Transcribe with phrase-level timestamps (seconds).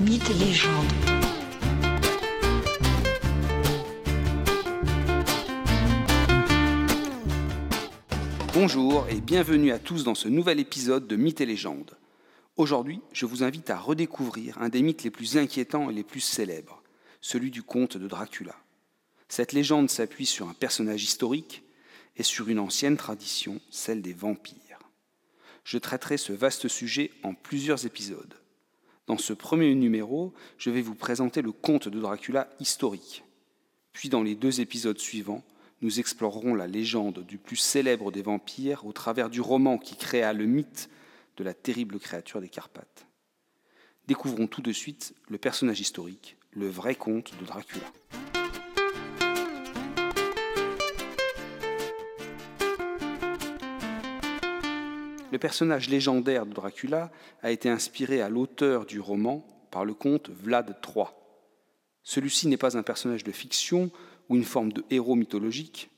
[0.00, 0.86] Mythes et légendes.
[8.54, 11.98] Bonjour et bienvenue à tous dans ce nouvel épisode de Mythes et légendes.
[12.56, 16.20] Aujourd'hui, je vous invite à redécouvrir un des mythes les plus inquiétants et les plus
[16.20, 16.82] célèbres,
[17.20, 18.56] celui du comte de Dracula.
[19.28, 21.62] Cette légende s'appuie sur un personnage historique
[22.16, 24.78] et sur une ancienne tradition, celle des vampires.
[25.62, 28.40] Je traiterai ce vaste sujet en plusieurs épisodes.
[29.06, 33.24] Dans ce premier numéro, je vais vous présenter le conte de Dracula historique.
[33.92, 35.42] Puis dans les deux épisodes suivants,
[35.82, 40.32] nous explorerons la légende du plus célèbre des vampires au travers du roman qui créa
[40.32, 40.90] le mythe
[41.36, 43.06] de la terrible créature des Carpates.
[44.06, 47.86] Découvrons tout de suite le personnage historique, le vrai conte de Dracula.
[55.32, 57.10] Le personnage légendaire de Dracula
[57.42, 61.06] a été inspiré à l'auteur du roman par le comte Vlad III.
[62.02, 63.90] Celui-ci n'est pas un personnage de fiction
[64.28, 65.90] ou une forme de héros mythologique.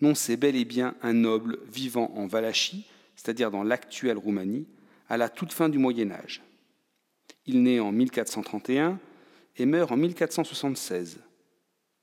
[0.00, 4.66] Non, c'est bel et bien un noble vivant en Valachie, c'est-à-dire dans l'actuelle Roumanie,
[5.08, 6.42] à la toute fin du Moyen Âge.
[7.46, 8.98] Il naît en 1431
[9.56, 11.20] et meurt en 1476.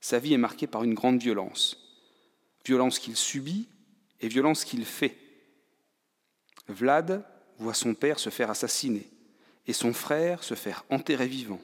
[0.00, 1.76] Sa vie est marquée par une grande violence.
[2.64, 3.68] Violence qu'il subit
[4.20, 5.16] et violence qu'il fait.
[6.70, 7.24] Vlad
[7.58, 9.08] voit son père se faire assassiner
[9.66, 11.60] et son frère se faire enterrer vivant.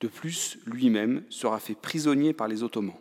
[0.00, 2.98] De plus, lui-même sera fait prisonnier par les Ottomans.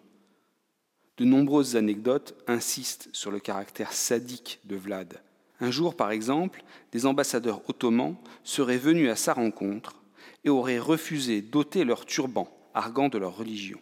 [1.17, 5.21] De nombreuses anecdotes insistent sur le caractère sadique de Vlad.
[5.59, 9.95] Un jour, par exemple, des ambassadeurs ottomans seraient venus à sa rencontre
[10.43, 13.79] et auraient refusé d'ôter leur turban, arguant de leur religion.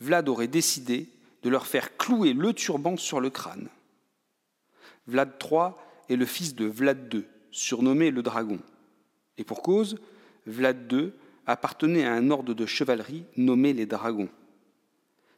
[0.00, 1.08] Vlad aurait décidé
[1.42, 3.68] de leur faire clouer le turban sur le crâne.
[5.06, 5.70] Vlad III
[6.08, 8.58] est le fils de Vlad II, surnommé le Dragon.
[9.38, 9.96] Et pour cause,
[10.46, 11.12] Vlad II
[11.46, 14.28] appartenait à un ordre de chevalerie nommé les Dragons.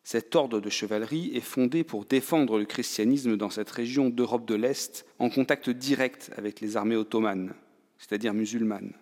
[0.04, 4.54] Cet ordre de chevalerie est fondé pour défendre le christianisme dans cette région d'Europe de
[4.54, 7.52] l'Est en contact direct avec les armées ottomanes,
[7.98, 8.94] c'est-à-dire musulmanes.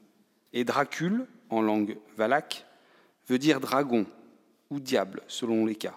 [0.53, 2.67] Et Dracule, en langue valaque,
[3.29, 4.05] veut dire dragon
[4.71, 5.97] ou diable selon les cas.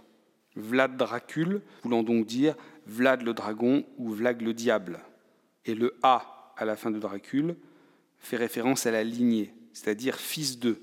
[0.56, 2.56] Vlad Dracule voulant donc dire
[2.86, 5.00] Vlad le dragon ou Vlad le diable.
[5.66, 7.56] Et le A à la fin de Dracule
[8.20, 10.82] fait référence à la lignée, c'est-à-dire fils d'eux,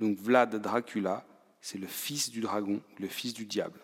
[0.00, 1.26] donc Vlad Dracula,
[1.60, 3.80] c'est le fils du dragon, le fils du diable.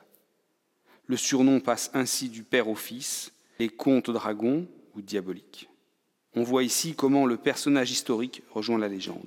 [1.06, 5.68] Le surnom passe ainsi du père au fils, les contes dragons ou diaboliques.
[6.34, 9.26] On voit ici comment le personnage historique rejoint la légende.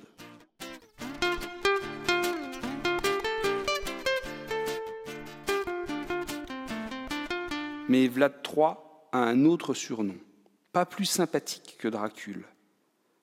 [7.88, 8.76] Mais Vlad III
[9.12, 10.16] a un autre surnom,
[10.74, 12.44] pas plus sympathique que Dracule.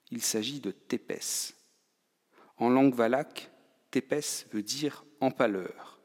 [0.09, 1.53] Il s'agit de Tépès.
[2.55, 3.51] En langue valaque,
[3.91, 5.99] Tépès veut dire empaleur.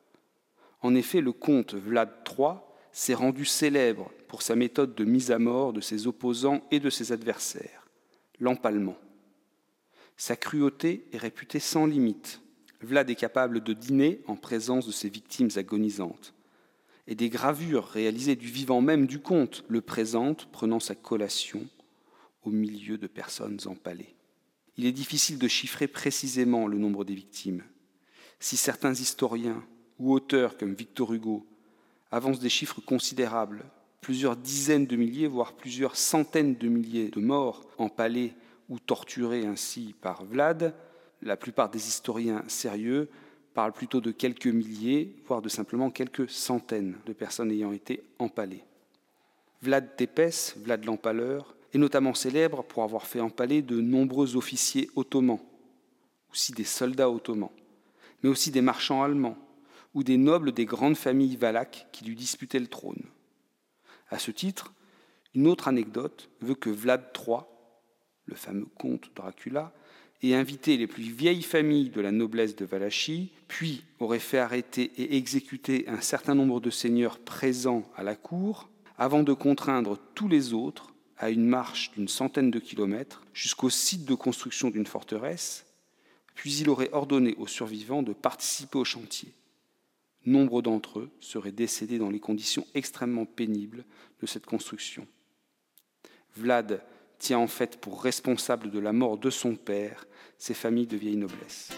[0.80, 2.54] En effet, le comte Vlad III
[2.90, 6.90] s'est rendu célèbre pour sa méthode de mise à mort de ses opposants et de
[6.90, 7.86] ses adversaires,
[8.40, 8.98] l'empalement.
[10.16, 12.40] Sa cruauté est réputée sans limite.
[12.80, 16.34] Vlad est capable de dîner en présence de ses victimes agonisantes.
[17.06, 21.64] Et des gravures réalisées du vivant même du comte le présentent prenant sa collation
[22.42, 24.14] au milieu de personnes empalées.
[24.76, 27.62] Il est difficile de chiffrer précisément le nombre des victimes,
[28.40, 29.64] si certains historiens
[29.98, 31.46] ou auteurs comme Victor Hugo
[32.10, 33.64] avancent des chiffres considérables,
[34.00, 38.34] plusieurs dizaines de milliers, voire plusieurs centaines de milliers de morts empalés
[38.68, 40.74] ou torturés ainsi par Vlad,
[41.22, 43.08] la plupart des historiens sérieux
[43.56, 48.62] parlent plutôt de quelques milliers, voire de simplement quelques centaines de personnes ayant été empalées.
[49.62, 55.40] Vlad Tepes, Vlad l'Empaleur, est notamment célèbre pour avoir fait empaler de nombreux officiers ottomans,
[56.30, 57.50] aussi des soldats ottomans
[58.22, 59.38] mais aussi des marchands allemands
[59.94, 63.02] ou des nobles des grandes familles valaques qui lui disputaient le trône.
[64.10, 64.72] À ce titre,
[65.34, 67.38] une autre anecdote veut que Vlad III,
[68.26, 69.72] le fameux comte Dracula,
[70.22, 74.92] ait invité les plus vieilles familles de la noblesse de Valachie, puis aurait fait arrêter
[74.96, 80.28] et exécuter un certain nombre de seigneurs présents à la cour, avant de contraindre tous
[80.28, 85.64] les autres à une marche d'une centaine de kilomètres jusqu'au site de construction d'une forteresse,
[86.34, 89.32] puis il aurait ordonné aux survivants de participer au chantier.
[90.26, 93.84] Nombre d'entre eux seraient décédés dans les conditions extrêmement pénibles
[94.20, 95.06] de cette construction.
[96.36, 96.82] Vlad
[97.18, 100.06] tient en fait pour responsable de la mort de son père
[100.36, 101.70] ces familles de vieille noblesse.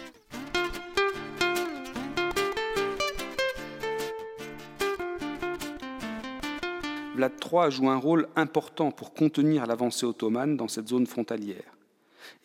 [7.19, 11.77] Vlad III joue un rôle important pour contenir l'avancée ottomane dans cette zone frontalière.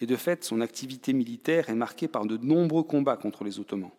[0.01, 3.93] Et de fait, son activité militaire est marquée par de nombreux combats contre les Ottomans.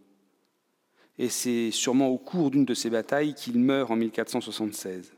[1.17, 5.13] Et c'est sûrement au cours d'une de ces batailles qu'il meurt en 1476.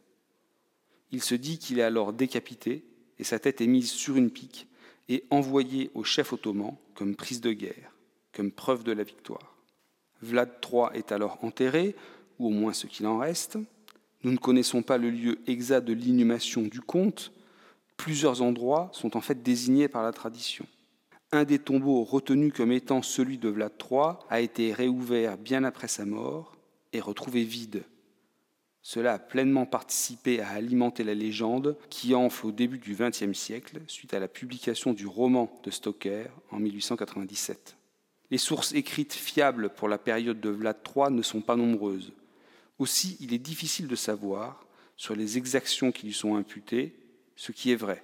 [1.11, 2.83] Il se dit qu'il est alors décapité
[3.17, 4.67] et sa tête est mise sur une pique
[5.09, 7.95] et envoyée au chef ottoman comme prise de guerre,
[8.31, 9.57] comme preuve de la victoire.
[10.21, 11.95] Vlad III est alors enterré,
[12.37, 13.57] ou au moins ce qu'il en reste.
[14.23, 17.31] Nous ne connaissons pas le lieu exact de l'inhumation du comte.
[17.97, 20.65] Plusieurs endroits sont en fait désignés par la tradition.
[21.31, 25.87] Un des tombeaux retenus comme étant celui de Vlad III a été réouvert bien après
[25.87, 26.55] sa mort
[26.93, 27.83] et retrouvé vide.
[28.81, 33.81] Cela a pleinement participé à alimenter la légende qui enfle au début du XXe siècle
[33.87, 37.75] suite à la publication du roman de Stoker en 1897.
[38.31, 42.13] Les sources écrites fiables pour la période de Vlad III ne sont pas nombreuses.
[42.79, 44.65] Aussi, il est difficile de savoir,
[44.95, 46.95] sur les exactions qui lui sont imputées,
[47.35, 48.03] ce qui est vrai.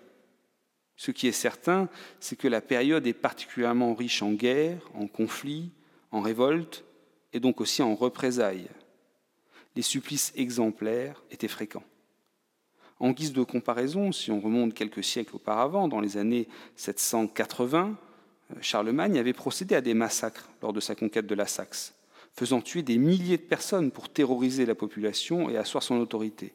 [0.95, 1.89] Ce qui est certain,
[2.19, 5.71] c'est que la période est particulièrement riche en guerres, en conflits,
[6.11, 6.85] en révoltes
[7.33, 8.69] et donc aussi en représailles.
[9.75, 11.83] Les supplices exemplaires étaient fréquents.
[12.99, 17.97] En guise de comparaison, si on remonte quelques siècles auparavant, dans les années 780,
[18.61, 21.95] Charlemagne avait procédé à des massacres lors de sa conquête de la Saxe,
[22.33, 26.53] faisant tuer des milliers de personnes pour terroriser la population et asseoir son autorité.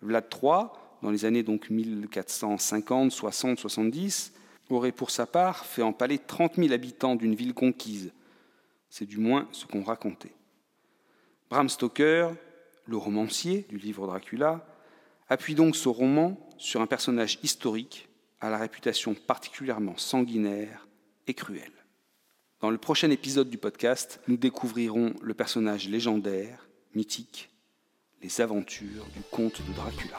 [0.00, 0.66] Vlad III
[1.02, 4.32] dans les années donc 1450, 60, 70,
[4.70, 8.12] aurait pour sa part fait empaler 30 000 habitants d'une ville conquise.
[8.88, 10.32] C'est du moins ce qu'on racontait.
[11.50, 12.30] Bram Stoker,
[12.86, 14.66] le romancier du livre Dracula,
[15.28, 18.08] appuie donc ce roman sur un personnage historique
[18.40, 20.86] à la réputation particulièrement sanguinaire
[21.26, 21.81] et cruelle.
[22.62, 27.50] Dans le prochain épisode du podcast, nous découvrirons le personnage légendaire, mythique,
[28.22, 30.18] les aventures du comte de Dracula.